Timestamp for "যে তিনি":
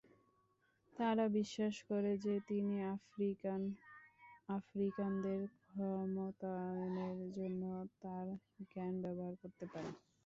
2.25-2.75